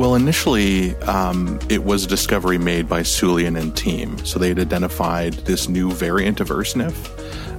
[0.00, 4.16] Well, initially, um, it was a discovery made by Sulian and team.
[4.24, 6.94] So they had identified this new variant of Ursnif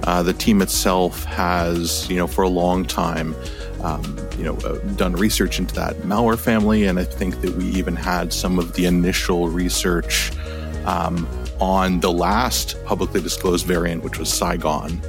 [0.04, 3.36] uh, the team itself has, you know, for a long time,
[3.82, 4.02] um,
[4.36, 7.94] you know, uh, done research into that malware family, and I think that we even
[7.94, 10.32] had some of the initial research
[10.84, 11.28] um,
[11.60, 15.00] on the last publicly disclosed variant, which was Saigon,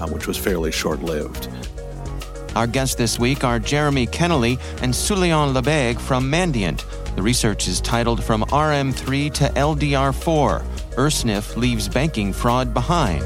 [0.00, 1.48] uh, which was fairly short-lived.
[2.58, 6.84] Our guests this week are Jeremy Kennelly and Sulian Lebegue from Mandiant.
[7.14, 10.64] The research is titled From RM3 to LDR4
[10.96, 13.22] Ursnif Leaves Banking Fraud Behind.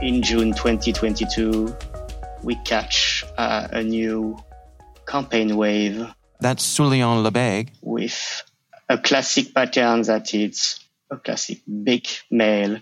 [0.00, 1.76] in June 2022,
[2.42, 4.34] we catch uh, a new
[5.06, 6.08] campaign wave.
[6.40, 7.70] That's Sulian Lebegue.
[7.82, 8.42] With
[8.88, 10.80] a classic pattern that it's
[11.10, 12.78] a classic big mail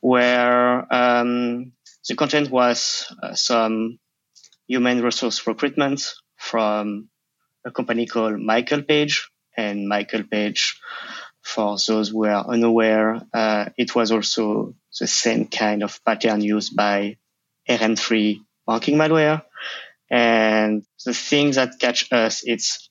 [0.00, 1.72] where um,
[2.08, 3.98] the content was uh, some
[4.66, 7.08] human resource recruitment from
[7.64, 9.28] a company called Michael Page.
[9.56, 10.80] And Michael Page,
[11.42, 16.74] for those who are unaware, uh, it was also the same kind of pattern used
[16.74, 17.18] by
[17.68, 19.42] RM3 banking malware.
[20.10, 22.90] And the thing that catch us, it's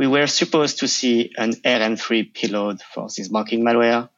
[0.00, 4.08] we were supposed to see an RM3 payload for this banking malware.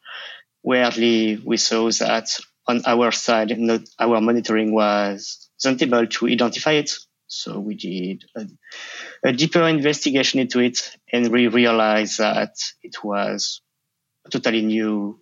[0.62, 2.28] Weirdly, we saw that
[2.69, 6.92] on our side, not, our monitoring was not able to identify it.
[7.26, 8.47] So we did a,
[9.25, 12.54] a deeper investigation into it and we realized that
[12.84, 13.60] it was
[14.25, 15.19] a totally new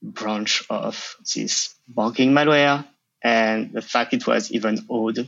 [0.00, 2.86] branch of this banking malware.
[3.26, 5.26] And the fact it was even odd,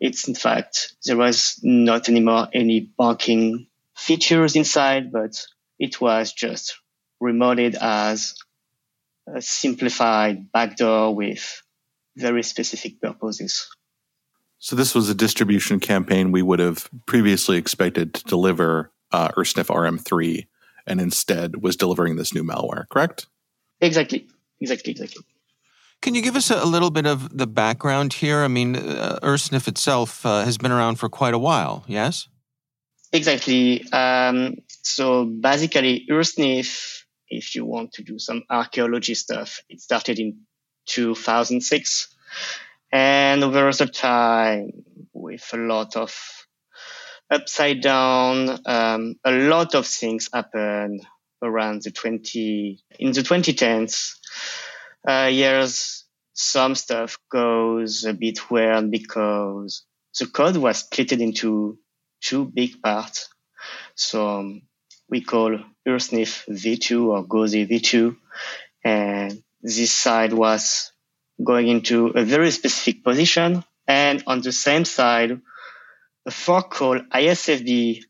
[0.00, 5.44] it's in fact, there was not anymore any banking features inside, but
[5.78, 6.78] it was just
[7.20, 8.34] remodeled as
[9.26, 11.62] a simplified backdoor with
[12.16, 13.68] very specific purposes.
[14.58, 19.66] So this was a distribution campaign we would have previously expected to deliver uh, Ursnif
[19.66, 20.46] RM3
[20.86, 23.26] and instead was delivering this new malware, correct?
[23.82, 24.26] Exactly.
[24.62, 24.92] Exactly.
[24.92, 25.22] Exactly.
[26.00, 28.44] Can you give us a, little bit of the background here?
[28.44, 32.28] I mean, uh, itself uh, has been around for quite a while, yes?
[33.12, 33.90] Exactly.
[33.92, 40.40] Um, so basically, Ursnif, if you want to do some archaeology stuff, it started in
[40.86, 42.14] 2006.
[42.92, 44.70] And over the time,
[45.12, 46.14] with a lot of
[47.30, 51.04] upside down, um, a lot of things happened
[51.42, 54.14] around the 20, in the 2010s
[55.06, 59.84] uh, years, some stuff goes a bit weird because
[60.18, 61.78] the code was split into
[62.20, 63.28] two big parts.
[63.94, 64.62] So um,
[65.08, 68.16] we call Ursnif v2 or Gozi v2.
[68.84, 70.92] And this side was
[71.42, 73.64] going into a very specific position.
[73.86, 75.40] And on the same side,
[76.26, 78.04] a fork called ISFB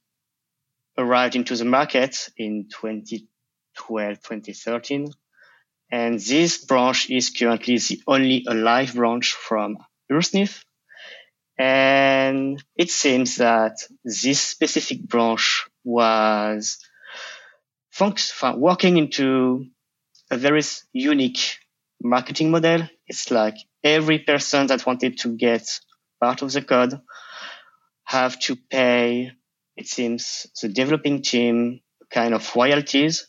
[0.97, 5.13] arrived into the market in 2012, 2013.
[5.91, 9.79] And this branch is currently the only alive branch from
[10.13, 10.65] Ursnif.
[11.59, 16.79] And it seems that this specific branch was
[18.55, 19.67] working into
[20.31, 20.63] a very
[20.93, 21.59] unique
[22.03, 22.89] marketing model.
[23.07, 25.81] It's like every person that wanted to get
[26.21, 27.01] part of the code
[28.05, 29.33] have to pay,
[29.77, 31.81] it seems, the developing team
[32.11, 33.27] kind of royalties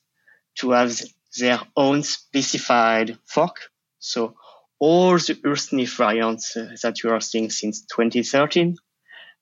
[0.60, 1.02] to have
[1.38, 3.56] their own specified fork.
[4.00, 4.36] So
[4.80, 8.78] all the Ursnif variants uh, that you are seeing since 2013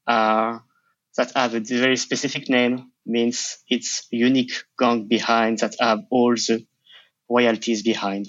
[0.08, 0.64] are
[1.16, 6.66] that have a very specific name means it's unique gang behind that have all the
[7.30, 8.28] royalties behind.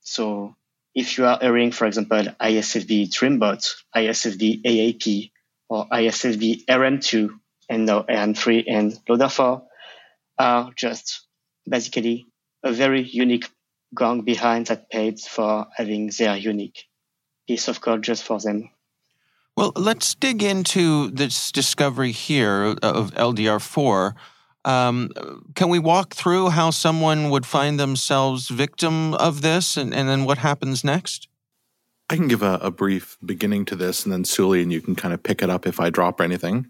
[0.00, 0.54] So
[0.94, 3.64] if you are hearing, for example, ISFB Dreambot,
[3.96, 5.30] ISFB AAP,
[5.68, 7.30] or ISFB RM2,
[7.68, 9.62] and now RM3 and Loader4
[10.38, 11.26] are just
[11.68, 12.26] basically
[12.62, 13.48] a very unique
[13.96, 16.84] gang behind that paid for having their unique
[17.46, 18.70] piece of code just for them.
[19.56, 24.14] Well, let's dig into this discovery here of LDR4.
[24.64, 25.10] Um,
[25.54, 30.24] can we walk through how someone would find themselves victim of this and, and then
[30.24, 31.28] what happens next?
[32.08, 34.94] I can give a, a brief beginning to this, and then Sully, and you can
[34.94, 36.66] kind of pick it up if I drop anything.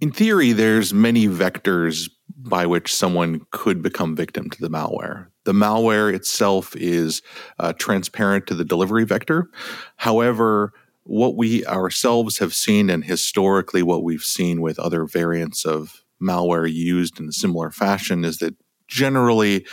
[0.00, 5.26] In theory, there's many vectors by which someone could become victim to the malware.
[5.44, 7.20] The malware itself is
[7.58, 9.50] uh, transparent to the delivery vector.
[9.96, 16.04] However, what we ourselves have seen, and historically what we've seen with other variants of
[16.22, 18.54] malware used in a similar fashion, is that
[18.86, 19.66] generally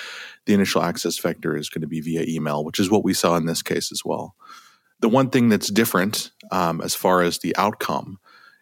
[0.45, 3.35] the initial access vector is going to be via email, which is what we saw
[3.35, 4.35] in this case as well.
[5.01, 8.17] The one thing that's different um, as far as the outcome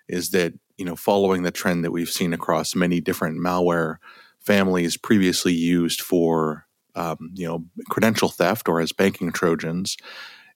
[0.08, 3.98] is that you know following the trend that we've seen across many different malware
[4.40, 6.66] families previously used for
[6.96, 9.98] um, you know credential theft or as banking trojans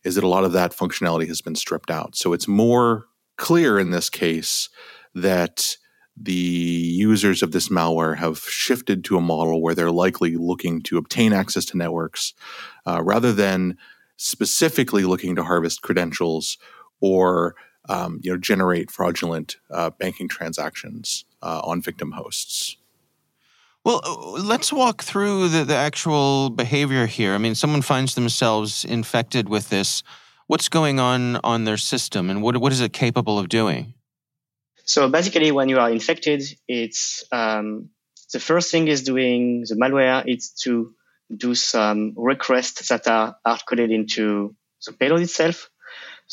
[0.03, 2.15] is that a lot of that functionality has been stripped out.
[2.15, 3.05] So it's more
[3.37, 4.69] clear in this case
[5.13, 5.75] that
[6.15, 10.97] the users of this malware have shifted to a model where they're likely looking to
[10.97, 12.33] obtain access to networks
[12.85, 13.77] uh, rather than
[14.17, 16.57] specifically looking to harvest credentials
[17.01, 17.55] or
[17.89, 22.77] um, you know generate fraudulent uh, banking transactions uh, on victim hosts.
[23.83, 27.33] Well, uh, let's walk through the, the actual behavior here.
[27.33, 30.03] I mean, someone finds themselves infected with this.
[30.47, 33.93] What's going on on their system, and what what is it capable of doing?
[34.85, 37.89] So basically, when you are infected, it's um,
[38.31, 40.23] the first thing is doing the malware.
[40.25, 40.93] It's to
[41.35, 44.55] do some requests that are hard coded into
[44.85, 45.69] the payload itself.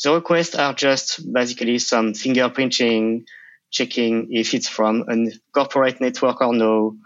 [0.03, 3.25] The requests are just basically some fingerprinting,
[3.71, 6.97] checking if it's from a corporate network or no.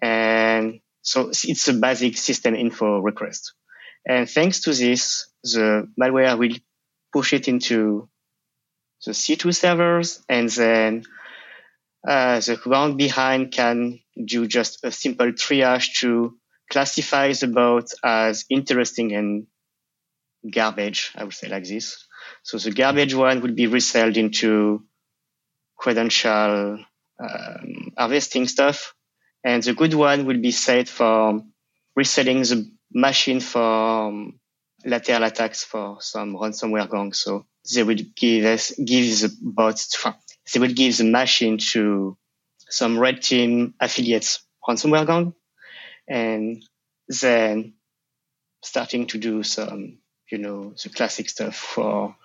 [0.00, 3.52] And so it's a basic system info request.
[4.06, 6.56] And thanks to this, the malware will
[7.12, 8.08] push it into
[9.04, 11.04] the C2 servers and then
[12.06, 16.36] uh, the ground behind can do just a simple triage to
[16.70, 19.46] classify the bot as interesting and
[20.48, 22.04] garbage, I would say like this.
[22.42, 24.84] So the garbage one will be resold into
[25.76, 26.78] credential
[27.18, 28.94] um, harvesting stuff.
[29.44, 31.42] And the good one will be set for
[31.96, 34.40] reselling the machine for um,
[34.84, 37.12] lateral attacks for some ransomware gang.
[37.12, 40.04] So they will give us, give the bots,
[40.52, 42.16] they will give the machine to
[42.68, 45.34] some red team affiliates ransomware gang
[46.08, 46.64] and
[47.20, 47.74] then
[48.62, 49.98] starting to do some,
[50.32, 52.16] you know, the classic stuff for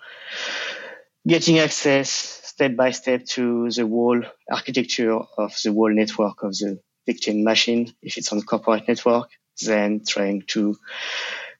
[1.26, 6.80] getting access step by step to the whole architecture of the whole network of the
[7.06, 7.94] victim machine.
[8.02, 9.28] If it's on corporate network,
[9.64, 10.76] then trying to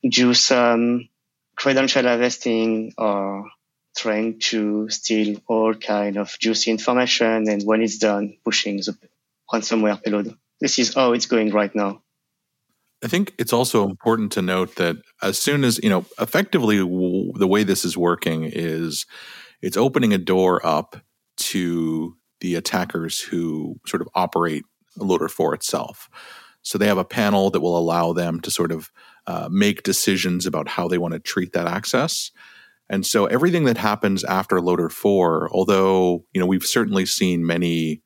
[0.02, 1.08] do some
[1.54, 3.50] credential harvesting or
[3.96, 7.48] trying to steal all kind of juicy information.
[7.48, 8.96] And when it's done, pushing the
[9.52, 10.34] ransomware payload.
[10.60, 12.02] This is how it's going right now.
[13.02, 17.32] I think it's also important to note that as soon as, you know, effectively w-
[17.34, 19.06] the way this is working is
[19.62, 20.96] it's opening a door up
[21.36, 24.64] to the attackers who sort of operate
[24.96, 26.08] Loader 4 itself.
[26.62, 28.90] So they have a panel that will allow them to sort of
[29.26, 32.30] uh, make decisions about how they want to treat that access.
[32.90, 38.02] And so everything that happens after Loader 4, although, you know, we've certainly seen many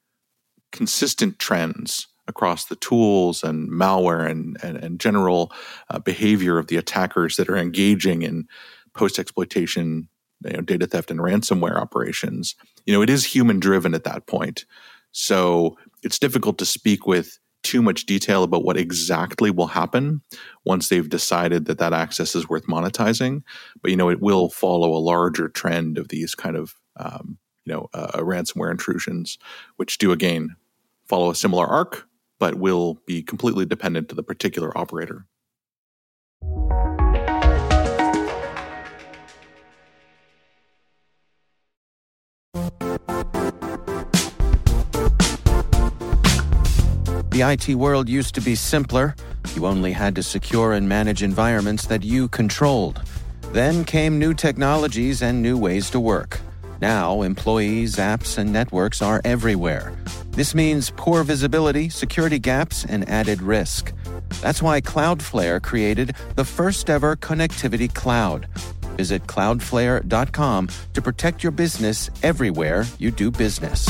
[0.71, 5.53] consistent trends across the tools and malware and, and, and general
[5.91, 8.49] uh, behavior of the attackers that are engaging in
[8.95, 10.09] post exploitation
[10.45, 12.57] you know, data theft and ransomware operations.
[12.87, 14.65] You know, it is human driven at that point.
[15.13, 20.23] So it's difficult to speak with too much detail about what exactly will happen
[20.65, 23.43] once they've decided that that access is worth monetizing.
[23.83, 27.73] But you know, it will follow a larger trend of these kind of um, you
[27.73, 29.39] know uh, ransomware intrusions,
[29.77, 30.57] which do again
[31.09, 32.09] follow a similar arc,
[32.43, 35.27] but will be completely dependent to the particular operator.
[47.31, 49.15] The IT world used to be simpler.
[49.55, 53.01] You only had to secure and manage environments that you controlled.
[53.53, 56.41] Then came new technologies and new ways to work.
[56.81, 59.93] Now, employees, apps, and networks are everywhere.
[60.33, 63.93] This means poor visibility, security gaps, and added risk.
[64.41, 68.49] That's why Cloudflare created the first ever connectivity cloud.
[68.97, 73.87] Visit cloudflare.com to protect your business everywhere you do business.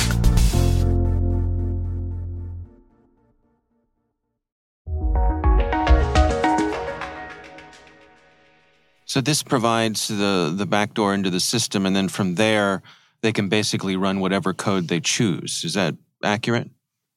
[9.04, 12.82] So this provides the the backdoor into the system, and then from there
[13.20, 15.64] they can basically run whatever code they choose.
[15.64, 15.94] Is that
[16.24, 16.70] accurate?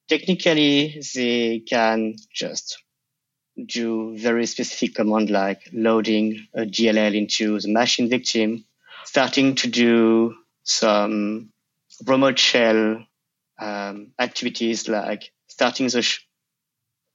[0.08, 2.82] Technically, they can just
[3.64, 8.64] do very specific command like loading a DLL into the machine victim,
[9.04, 11.50] starting to do some
[12.06, 13.04] remote shell
[13.58, 16.20] um, activities like starting the, sh-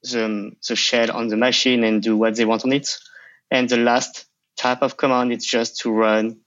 [0.03, 2.97] the, the shell on the machine and do what they want on it.
[3.51, 4.25] And the last
[4.57, 6.39] type of command is just to run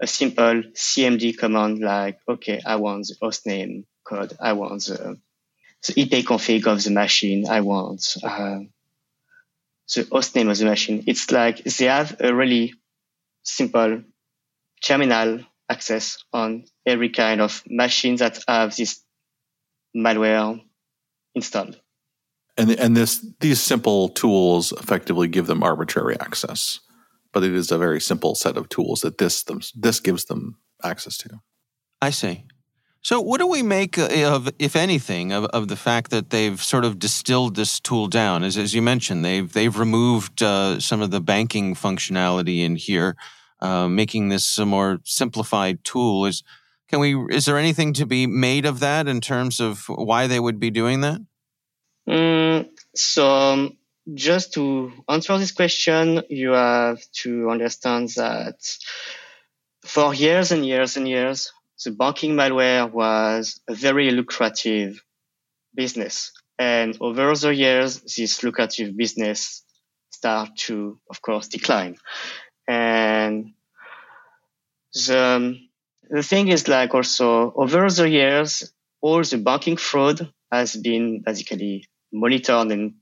[0.00, 4.36] a simple CMD command like, okay, I want the hostname code.
[4.40, 5.18] I want the,
[5.86, 7.46] the IP config of the machine.
[7.48, 8.60] I want uh,
[9.94, 11.04] the hostname of the machine.
[11.06, 12.74] It's like they have a really
[13.42, 14.02] simple
[14.82, 19.02] terminal access on every kind of machine that have this
[19.96, 20.60] malware
[21.34, 21.80] installed.
[22.58, 26.80] And, and this these simple tools effectively give them arbitrary access
[27.32, 29.44] but it is a very simple set of tools that this
[29.74, 31.40] this gives them access to.
[32.00, 32.44] I see.
[33.04, 36.62] So, what do we make uh, of, if anything, of, of the fact that they've
[36.62, 38.44] sort of distilled this tool down?
[38.44, 43.16] As, as you mentioned, they've they've removed uh, some of the banking functionality in here,
[43.60, 46.26] uh, making this a more simplified tool.
[46.26, 46.44] Is
[46.88, 47.16] can we?
[47.34, 50.70] Is there anything to be made of that in terms of why they would be
[50.70, 51.20] doing that?
[52.08, 53.78] Mm, so um,
[54.14, 58.56] just to answer this question, you have to understand that
[59.84, 61.52] for years and years and years,
[61.84, 65.02] the banking malware was a very lucrative
[65.74, 66.32] business.
[66.58, 69.64] And over the years, this lucrative business
[70.10, 71.96] started to, of course, decline.
[72.68, 73.54] And
[74.94, 75.58] the,
[76.08, 81.88] the thing is like also over the years, all the banking fraud has been basically
[82.12, 82.94] monitored and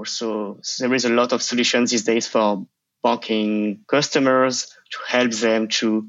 [0.00, 2.66] also, there is a lot of solutions these days for
[3.02, 6.08] banking customers to help them to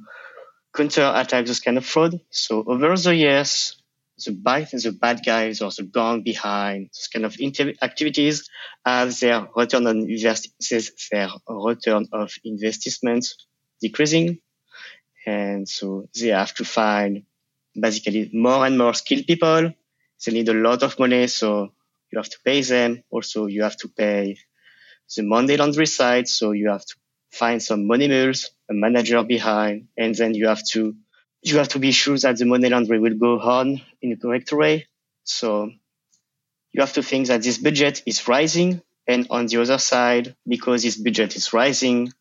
[0.73, 2.19] counter attack this kind of fraud.
[2.29, 3.81] So over the years,
[4.25, 7.35] the bad, the bad guys or the gang behind this kind of
[7.81, 8.49] activities
[8.85, 10.49] have their return on invest,
[11.11, 13.27] their return of investment
[13.81, 14.39] decreasing.
[15.25, 17.23] And so they have to find
[17.79, 19.73] basically more and more skilled people.
[20.25, 21.27] They need a lot of money.
[21.27, 21.73] So
[22.11, 23.03] you have to pay them.
[23.09, 24.37] Also, you have to pay
[25.15, 26.27] the money laundry side.
[26.27, 26.95] So you have to
[27.31, 30.95] find some money mules, a manager behind, and then you have to,
[31.43, 34.51] you have to be sure that the money laundry will go on in the correct
[34.53, 34.87] way.
[35.25, 35.71] So
[36.71, 38.81] you have to think that this budget is rising.
[39.07, 42.13] And on the other side, because this budget is rising,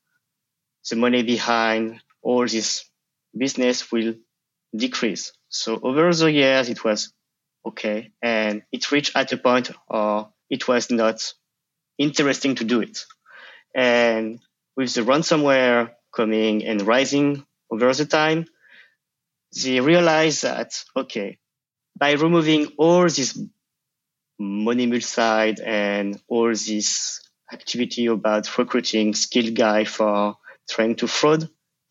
[0.88, 2.84] the money behind all this
[3.36, 4.14] business will
[4.74, 5.32] decrease.
[5.48, 7.12] So over the years, it was
[7.64, 8.10] okay.
[8.22, 11.32] And it reached at a point or it was not
[11.98, 13.04] interesting to do it.
[13.74, 14.40] And
[14.76, 18.46] with the ransomware coming and rising over the time,
[19.62, 21.38] they realized that, okay,
[21.98, 23.38] by removing all this
[24.38, 27.20] money mule side and all this
[27.52, 30.36] activity about recruiting skilled guy for
[30.68, 31.48] trying to fraud,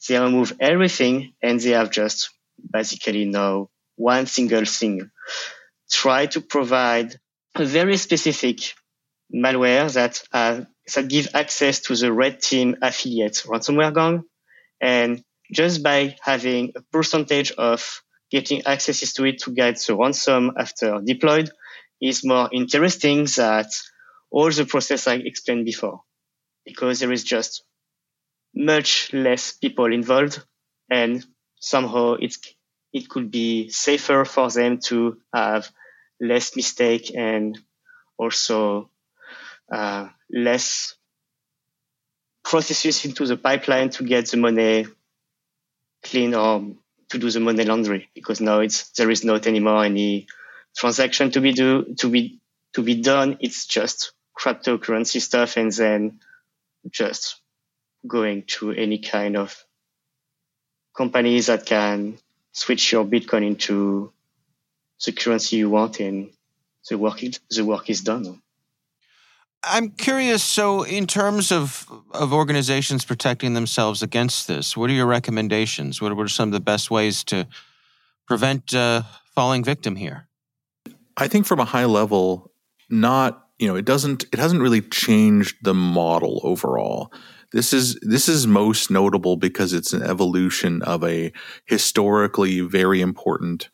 [0.07, 2.29] they remove everything and they have just
[2.71, 5.11] basically now one single thing.
[5.91, 7.19] Try to provide
[7.55, 8.73] a very specific
[9.33, 10.61] malware that uh,
[10.95, 14.23] that give access to the red team affiliates ransomware gang.
[14.81, 20.51] And just by having a percentage of getting access to it to get the ransom
[20.57, 21.49] after deployed
[22.01, 23.65] is more interesting than
[24.31, 26.01] all the process I explained before,
[26.65, 27.63] because there is just
[28.55, 30.41] much less people involved
[30.89, 31.25] and
[31.59, 32.39] somehow it's
[32.91, 35.69] it could be safer for them to have
[36.19, 37.59] less mistake and
[38.17, 38.89] also
[39.71, 40.95] uh, less
[42.43, 44.85] processes into the pipeline to get the money
[46.03, 46.75] clean or
[47.09, 50.27] to do the money laundry because now it's there is not anymore any
[50.75, 52.39] transaction to be do to be
[52.73, 53.37] to be done.
[53.39, 56.19] It's just cryptocurrency stuff and then
[56.89, 57.41] just
[58.07, 59.65] going to any kind of
[60.95, 62.17] companies that can
[62.51, 64.11] switch your Bitcoin into
[65.05, 66.31] the currency you want and
[66.89, 68.41] the work the work is done.
[69.63, 70.41] I'm curious.
[70.43, 76.01] So, in terms of of organizations protecting themselves against this, what are your recommendations?
[76.01, 77.47] What, are some of the best ways to
[78.27, 79.03] prevent uh,
[79.35, 80.27] falling victim here?
[81.17, 82.51] I think from a high level,
[82.89, 84.25] not you know, it doesn't.
[84.31, 87.11] It hasn't really changed the model overall.
[87.51, 91.33] This is this is most notable because it's an evolution of a
[91.65, 93.69] historically very important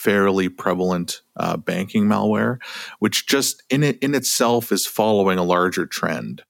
[0.00, 2.58] fairly prevalent uh, banking malware,
[3.00, 6.42] which just in it in itself is following a larger trend.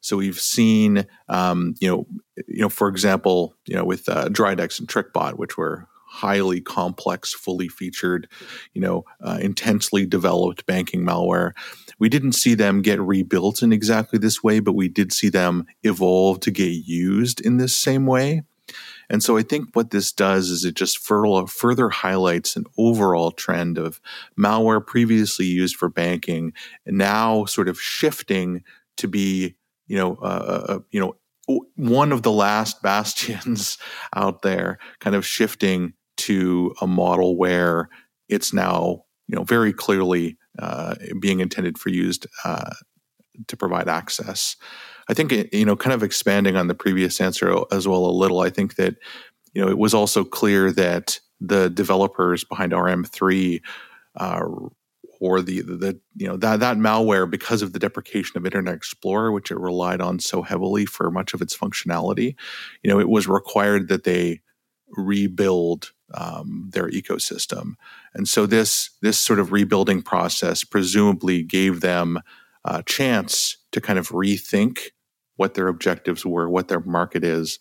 [0.00, 2.06] So we've seen, um, you know,
[2.48, 7.34] you know, for example, you know, with uh, Dridex and TrickBot, which were highly complex,
[7.34, 8.28] fully featured,
[8.72, 11.52] you know, uh, intensely developed banking malware.
[11.98, 15.66] We didn't see them get rebuilt in exactly this way, but we did see them
[15.82, 18.44] evolve to get used in this same way.
[19.10, 23.78] And so I think what this does is it just further highlights an overall trend
[23.78, 24.00] of
[24.38, 26.52] malware previously used for banking
[26.86, 28.62] now sort of shifting
[28.96, 29.56] to be,
[29.86, 30.24] you know, uh,
[30.68, 31.16] uh, uh you know,
[31.76, 33.76] one of the last bastions
[34.16, 37.88] out there, kind of shifting to a model where
[38.28, 42.70] it's now, you know, very clearly uh, being intended for used uh,
[43.48, 44.56] to provide access.
[45.08, 48.40] I think you know, kind of expanding on the previous answer as well a little.
[48.40, 48.96] I think that
[49.52, 53.60] you know it was also clear that the developers behind RM3
[54.16, 54.44] uh,
[55.20, 59.32] or the, the you know that that malware because of the deprecation of Internet Explorer,
[59.32, 62.34] which it relied on so heavily for much of its functionality,
[62.82, 64.40] you know, it was required that they
[64.90, 67.74] rebuild um, their ecosystem,
[68.14, 72.20] and so this this sort of rebuilding process presumably gave them
[72.64, 74.90] a chance to kind of rethink
[75.36, 77.58] what their objectives were, what their market is,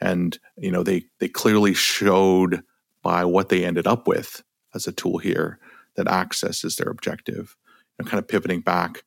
[0.00, 2.62] and you know they they clearly showed
[3.02, 4.42] by what they ended up with
[4.74, 5.58] as a tool here
[5.96, 7.56] that access is their objective.
[7.98, 9.04] And kind of pivoting back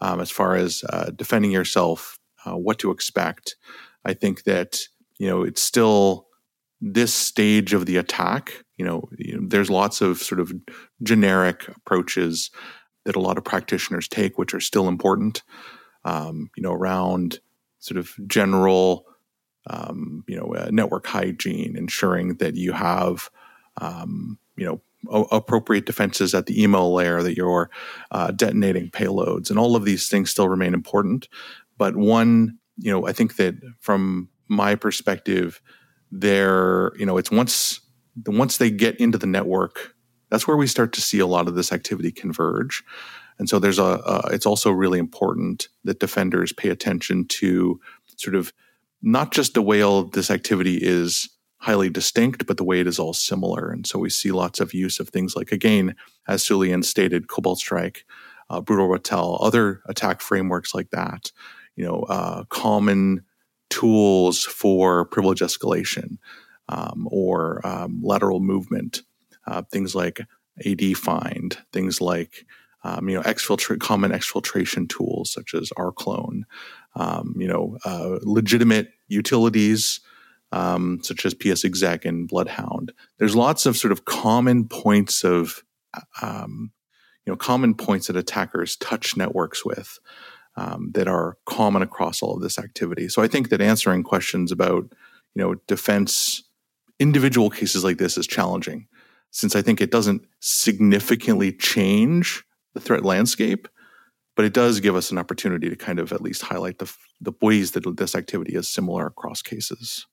[0.00, 3.56] um, as far as uh, defending yourself, uh, what to expect.
[4.04, 4.82] I think that
[5.18, 6.28] you know it's still
[6.80, 8.64] this stage of the attack.
[8.76, 10.52] You know, you know there's lots of sort of
[11.02, 12.50] generic approaches
[13.04, 15.42] that a lot of practitioners take, which are still important.
[16.04, 17.40] Um, you know, around
[17.86, 19.06] sort of general,
[19.68, 23.30] um, you know, uh, network hygiene, ensuring that you have,
[23.80, 27.70] um, you know, o- appropriate defenses at the email layer, that you're
[28.10, 31.28] uh, detonating payloads, and all of these things still remain important.
[31.78, 35.60] But one, you know, I think that from my perspective,
[36.10, 37.80] there, you know, it's once
[38.26, 39.94] once they get into the network,
[40.30, 42.82] that's where we start to see a lot of this activity converge.
[43.38, 47.80] And so there's a, it's also really important that defenders pay attention to
[48.16, 48.52] sort of
[49.02, 52.98] not just the way all this activity is highly distinct, but the way it is
[52.98, 53.70] all similar.
[53.70, 55.94] And so we see lots of use of things like, again,
[56.28, 58.04] as Sulian stated, Cobalt Strike,
[58.48, 61.32] uh, Brute Ratel, other attack frameworks like that,
[61.74, 63.24] you know, uh, common
[63.68, 66.18] tools for privilege escalation
[66.68, 69.02] um, or um, lateral movement,
[69.46, 70.20] uh, things like
[70.64, 72.46] AdFind, things like
[72.86, 76.42] um, you know, exfiltrate common exfiltration tools such as rclone,
[76.94, 80.00] um, you know, uh, legitimate utilities
[80.52, 82.92] um, such as psexec and Bloodhound.
[83.18, 85.64] There's lots of sort of common points of,
[86.22, 86.70] um,
[87.24, 89.98] you know, common points that attackers touch networks with
[90.54, 93.08] um, that are common across all of this activity.
[93.08, 94.84] So I think that answering questions about,
[95.34, 96.44] you know, defense,
[97.00, 98.86] individual cases like this is challenging
[99.32, 102.45] since I think it doesn't significantly change
[102.76, 103.66] the threat landscape,
[104.36, 107.32] but it does give us an opportunity to kind of at least highlight the the
[107.40, 110.06] ways that this activity is similar across cases.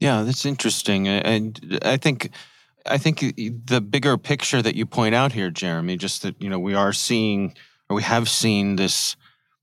[0.00, 2.30] Yeah, that's interesting, and I think
[2.86, 6.58] I think the bigger picture that you point out here, Jeremy, just that you know
[6.58, 7.54] we are seeing
[7.88, 9.16] or we have seen this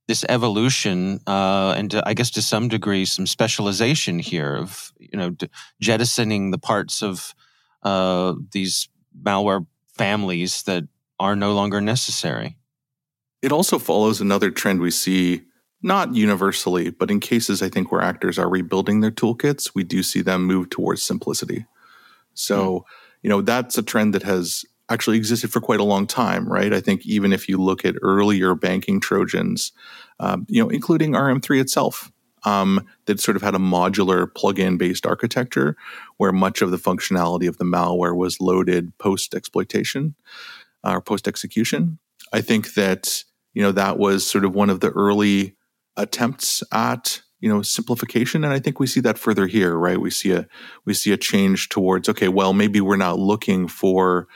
[0.08, 5.18] this evolution, uh, and to, I guess to some degree some specialization here of you
[5.18, 5.36] know
[5.82, 7.34] jettisoning the parts of
[7.82, 9.66] uh, these malware
[9.98, 10.84] families that
[11.22, 12.58] are no longer necessary.
[13.44, 15.44] It also follows another trend we see,
[15.84, 20.02] not universally, but in cases I think where actors are rebuilding their toolkits, we do
[20.02, 21.68] see them move towards simplicity.
[22.34, 22.84] So, mm.
[23.22, 26.74] you know, that's a trend that has actually existed for quite a long time, right?
[26.74, 29.72] I think even if you look at earlier banking Trojans,
[30.20, 32.12] um, you know, including RM3 itself,
[32.44, 35.76] um, that sort of had a modular plug-in based architecture
[36.18, 40.16] where much of the functionality of the malware was loaded post exploitation
[40.84, 42.00] or post execution.
[42.34, 45.56] I think that you know that was sort of one of the early
[45.98, 50.00] attempts at you know simplification and i think we see that further here right?
[50.00, 50.48] We see a
[50.86, 54.28] we see a change towards okay well maybe we're not looking for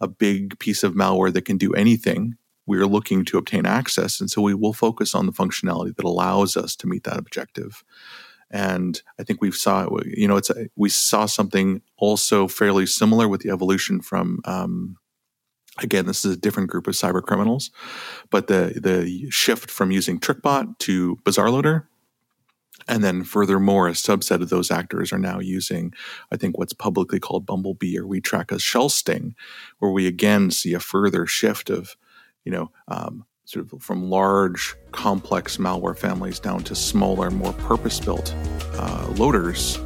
[0.00, 2.36] a big piece of malware that can do anything.
[2.66, 6.56] We're looking to obtain access and so we will focus on the functionality that allows
[6.56, 7.82] us to meet that objective.
[8.50, 13.26] And i think we saw you know it's a, we saw something also fairly similar
[13.28, 14.96] with the evolution from um,
[15.78, 17.70] Again, this is a different group of cyber criminals,
[18.30, 21.84] but the the shift from using TrickBot to BazarLoader,
[22.88, 25.92] and then furthermore, a subset of those actors are now using,
[26.32, 29.34] I think, what's publicly called Bumblebee or WeTrack as Shell Sting,
[29.78, 31.96] where we again see a further shift of,
[32.44, 38.34] you know, um, sort of from large, complex malware families down to smaller, more purpose-built
[38.74, 39.78] uh, loaders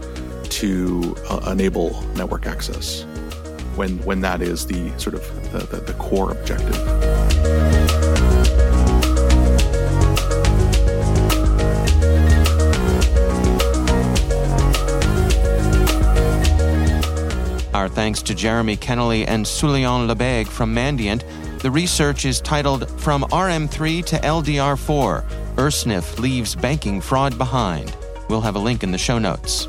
[0.48, 3.04] to uh, enable network access
[3.76, 6.74] when when that is the sort of the, the, the core objective.
[17.74, 21.22] Our thanks to Jeremy Kennelly and Sulian Lebegue from Mandiant.
[21.60, 27.94] The research is titled From RM3 to LDR4 UrSNIF Leaves Banking Fraud Behind.
[28.28, 29.68] We'll have a link in the show notes.